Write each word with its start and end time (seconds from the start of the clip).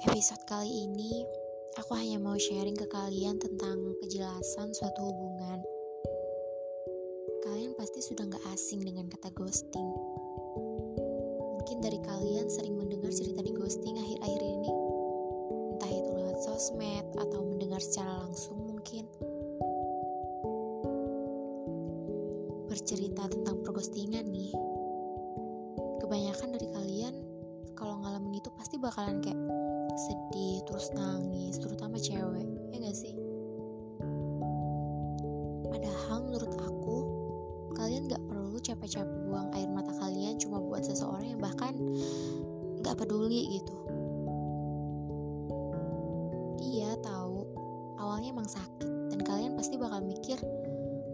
episode 0.00 0.40
kali 0.48 0.88
ini, 0.88 1.28
aku 1.76 1.92
hanya 1.92 2.16
mau 2.16 2.32
sharing 2.32 2.72
ke 2.72 2.88
kalian 2.88 3.36
tentang 3.36 3.76
kejelasan 4.00 4.72
suatu 4.72 4.96
hubungan. 5.12 5.60
Kalian 7.44 7.76
pasti 7.76 8.00
sudah 8.00 8.24
gak 8.24 8.40
asing 8.56 8.80
dengan 8.80 9.12
kata 9.12 9.28
ghosting. 9.36 9.88
Mungkin 11.52 11.84
dari 11.84 12.00
kalian 12.00 12.48
sering 12.48 12.80
mendengar 12.80 13.12
cerita 13.12 13.44
di 13.44 13.52
ghosting 13.52 14.00
akhir-akhir 14.00 14.40
ini. 14.40 14.72
Entah 15.76 15.92
itu 15.92 16.10
lewat 16.16 16.38
sosmed 16.48 17.04
atau 17.20 17.44
mendengar 17.44 17.84
secara 17.84 18.24
langsung 18.24 18.56
mungkin. 18.56 19.04
Bercerita 22.72 23.28
tentang 23.28 23.60
perghostingan 23.68 24.24
nih. 24.32 24.56
Kebanyakan 26.00 26.56
dari 26.56 26.68
kalian 26.72 27.14
kalau 27.76 28.00
ngalamin 28.00 28.40
itu 28.40 28.48
pasti 28.56 28.80
bakalan 28.80 29.20
kayak 29.20 29.59
sedih 29.96 30.62
terus 30.68 30.92
nangis 30.92 31.58
terutama 31.58 31.96
cewek 31.96 32.46
ya 32.70 32.76
gak 32.82 32.96
sih? 32.96 33.14
Padahal 35.70 36.18
menurut 36.26 36.52
aku 36.60 36.96
kalian 37.78 38.10
gak 38.10 38.22
perlu 38.28 38.58
capek-capek 38.60 39.18
buang 39.26 39.48
air 39.56 39.70
mata 39.70 39.94
kalian 39.96 40.36
cuma 40.36 40.60
buat 40.60 40.84
seseorang 40.84 41.34
yang 41.34 41.40
bahkan 41.40 41.72
gak 42.84 42.98
peduli 42.98 43.58
gitu. 43.58 43.76
Dia 46.60 46.94
tahu 47.00 47.46
awalnya 47.96 48.34
emang 48.34 48.50
sakit 48.50 49.14
dan 49.14 49.20
kalian 49.24 49.56
pasti 49.56 49.80
bakal 49.80 50.04
mikir 50.04 50.38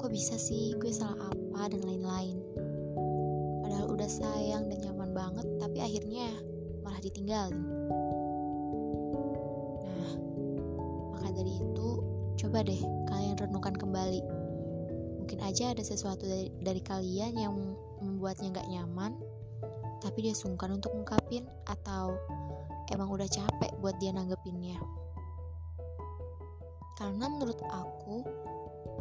kok 0.00 0.10
bisa 0.10 0.40
sih? 0.40 0.72
Gue 0.80 0.90
salah 0.90 1.30
apa? 1.30 1.70
dan 1.70 1.80
lain-lain. 1.86 2.42
Padahal 3.62 3.86
udah 3.94 4.10
sayang 4.10 4.68
dan 4.68 4.82
nyaman 4.82 5.14
banget 5.14 5.46
tapi 5.62 5.78
akhirnya 5.80 6.28
malah 6.84 7.00
ditinggalin 7.00 7.62
dari 11.34 11.60
itu, 11.60 11.88
coba 12.38 12.62
deh 12.62 12.78
kalian 13.10 13.36
renungkan 13.36 13.74
kembali. 13.74 14.22
Mungkin 15.20 15.38
aja 15.42 15.74
ada 15.74 15.82
sesuatu 15.82 16.24
dari, 16.24 16.48
dari 16.62 16.80
kalian 16.80 17.34
yang 17.34 17.52
membuatnya 17.98 18.54
gak 18.54 18.70
nyaman, 18.70 19.18
tapi 19.98 20.30
dia 20.30 20.34
sungkan 20.36 20.78
untuk 20.78 20.94
ungkapin 20.94 21.44
atau 21.66 22.14
emang 22.94 23.10
udah 23.10 23.26
capek 23.26 23.72
buat 23.82 23.98
dia 23.98 24.14
nanggepinnya. 24.14 24.78
Karena 26.94 27.26
menurut 27.26 27.58
aku, 27.66 28.22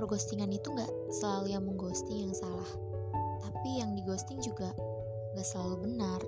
perghostingan 0.02 0.50
itu 0.50 0.73
gak 0.73 0.89
selalu 1.14 1.54
yang 1.54 1.64
mengghosting 1.70 2.28
yang 2.28 2.34
salah, 2.34 2.72
tapi 3.45 3.78
yang 3.78 3.94
dighosting 3.94 4.42
juga 4.42 4.73
gak 5.38 5.45
selalu 5.45 5.86
benar. 5.86 6.20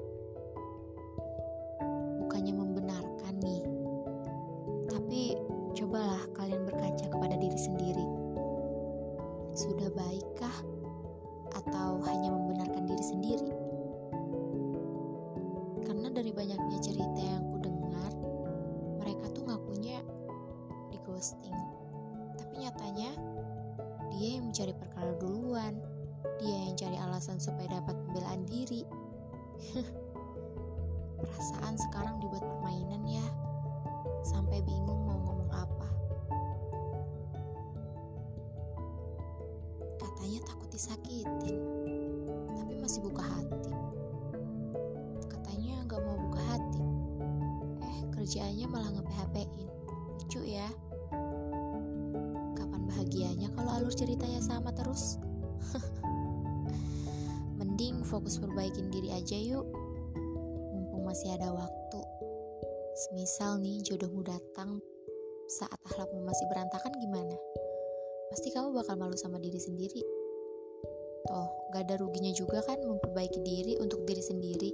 Dari 16.15 16.31
banyaknya 16.31 16.79
cerita 16.79 17.19
yang 17.19 17.43
ku 17.51 17.59
dengar, 17.59 18.11
mereka 19.03 19.27
tuh 19.35 19.43
ngakunya 19.51 19.99
di 20.87 20.97
ghosting. 21.03 21.51
Tapi 22.39 22.63
nyatanya 22.63 23.11
dia 24.15 24.39
yang 24.39 24.47
mencari 24.47 24.71
perkara 24.71 25.11
duluan. 25.19 25.75
Dia 26.39 26.71
yang 26.71 26.75
cari 26.79 26.95
alasan 26.95 27.35
supaya 27.35 27.67
dapat 27.67 27.99
pembelaan 27.99 28.47
diri. 28.47 28.87
Perasaan 31.19 31.75
sekarang 31.75 32.23
dibuat 32.23 32.47
permainan 32.47 33.03
ya. 33.03 33.27
Sampai 34.23 34.63
bingung 34.63 35.03
mau 35.03 35.19
ngomong 35.19 35.51
apa. 35.51 35.89
Katanya 39.99 40.39
takut 40.47 40.71
disakitin, 40.71 41.59
tapi 42.55 42.73
masih 42.79 43.03
buka 43.03 43.21
hati. 43.21 43.94
Kerjaannya 48.25 48.65
malah 48.65 48.89
nge-PHP-in. 48.89 49.69
Lucu 50.17 50.41
ya. 50.49 50.65
Kapan 52.57 52.81
bahagianya 52.89 53.53
kalau 53.53 53.69
alur 53.77 53.93
ceritanya 53.93 54.41
sama 54.41 54.73
terus? 54.73 55.21
Mending 57.61 58.01
fokus 58.01 58.41
perbaikin 58.41 58.89
diri 58.89 59.13
aja 59.13 59.37
yuk. 59.37 59.69
Mumpung 60.73 61.05
masih 61.05 61.37
ada 61.37 61.53
waktu. 61.53 62.01
Semisal 63.05 63.61
nih 63.61 63.85
jodohmu 63.85 64.25
datang 64.25 64.81
saat 65.45 65.77
akhlakmu 65.85 66.25
masih 66.25 66.49
berantakan 66.49 66.97
gimana? 66.97 67.37
Pasti 68.33 68.49
kamu 68.49 68.73
bakal 68.73 68.97
malu 68.97 69.13
sama 69.13 69.37
diri 69.37 69.61
sendiri. 69.61 70.01
Toh, 71.29 71.69
gak 71.77 71.85
ada 71.85 72.01
ruginya 72.01 72.33
juga 72.33 72.65
kan 72.65 72.81
memperbaiki 72.81 73.37
diri 73.45 73.77
untuk 73.77 74.01
diri 74.01 74.25
sendiri. 74.25 74.73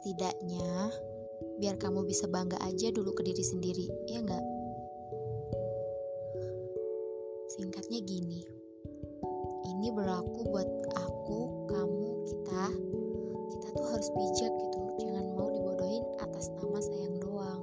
Setidaknya, 0.00 0.88
biar 1.58 1.78
kamu 1.78 2.02
bisa 2.06 2.26
bangga 2.26 2.58
aja 2.66 2.90
dulu 2.90 3.14
ke 3.14 3.22
diri 3.22 3.44
sendiri, 3.44 3.86
ya 4.10 4.18
nggak? 4.22 4.44
Singkatnya 7.54 8.02
gini, 8.02 8.42
ini 9.70 9.88
berlaku 9.94 10.50
buat 10.50 10.66
aku, 10.98 11.40
kamu, 11.70 12.08
kita. 12.26 12.64
Kita 13.54 13.68
tuh 13.76 13.86
harus 13.94 14.08
bijak 14.10 14.50
gitu, 14.50 14.80
jangan 15.06 15.24
mau 15.38 15.48
dibodohin 15.52 16.02
atas 16.18 16.50
nama 16.58 16.78
sayang 16.82 17.16
doang. 17.22 17.62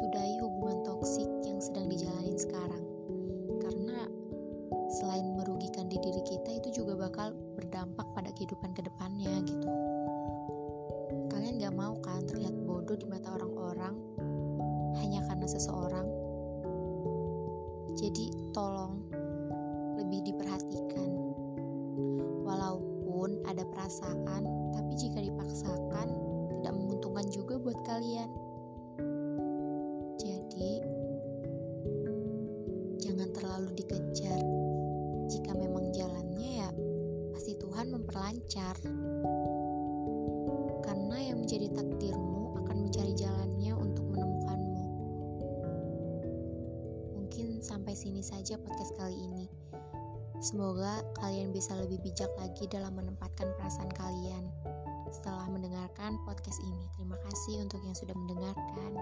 Sudahi 0.00 0.40
hubungan 0.40 0.80
toksik 0.82 1.28
yang 1.44 1.60
sedang 1.60 1.86
dijalanin 1.92 2.38
sekarang. 2.40 2.84
Karena 3.60 4.08
selain 4.88 5.36
merugikan 5.36 5.86
di 5.92 6.00
diri 6.00 6.22
kita 6.24 6.50
itu 6.64 6.82
juga 6.82 6.96
bakal 6.96 7.36
berdampak 7.54 8.08
pada 8.16 8.32
kehidupan 8.32 8.72
ke 8.72 8.82
depannya 8.82 9.44
gitu. 9.44 9.93
Kalian 11.54 11.70
gak 11.70 11.78
mau 11.78 11.94
kan 12.02 12.18
terlihat 12.26 12.66
bodoh 12.66 12.98
di 12.98 13.06
mata 13.06 13.30
orang-orang 13.30 13.94
hanya 14.98 15.22
karena 15.22 15.46
seseorang? 15.46 16.02
Jadi 17.94 18.34
tolong 18.50 19.06
lebih 19.94 20.34
diperhatikan. 20.34 21.14
Walaupun 22.42 23.46
ada 23.46 23.62
perasaan, 23.70 24.42
tapi 24.74 24.98
jika 24.98 25.22
dipaksakan 25.22 26.10
tidak 26.58 26.74
menguntungkan 26.74 27.22
juga 27.30 27.54
buat 27.62 27.78
kalian. 27.86 28.34
Jadi, 30.18 30.82
jangan 32.98 33.30
terlalu 33.30 33.78
dikejar. 33.78 34.42
Jika 35.30 35.54
memang 35.54 35.94
jalannya 35.94 36.66
ya, 36.66 36.70
pasti 37.30 37.54
Tuhan 37.54 37.94
memperlancar. 37.94 38.74
Karena 41.14 41.30
yang 41.30 41.46
menjadi 41.46 41.70
takdirmu 41.70 42.58
akan 42.58 42.90
mencari 42.90 43.14
jalannya 43.14 43.70
untuk 43.78 44.02
menemukanmu. 44.02 44.82
Mungkin 47.14 47.62
sampai 47.62 47.94
sini 47.94 48.18
saja 48.18 48.58
podcast 48.58 48.98
kali 48.98 49.14
ini. 49.14 49.46
Semoga 50.42 51.06
kalian 51.22 51.54
bisa 51.54 51.78
lebih 51.78 52.02
bijak 52.02 52.34
lagi 52.34 52.66
dalam 52.66 52.98
menempatkan 52.98 53.46
perasaan 53.54 53.94
kalian 53.94 54.50
setelah 55.14 55.46
mendengarkan 55.46 56.18
podcast 56.26 56.58
ini. 56.66 56.90
Terima 56.98 57.14
kasih 57.22 57.62
untuk 57.62 57.78
yang 57.86 57.94
sudah 57.94 58.18
mendengarkan. 58.18 58.98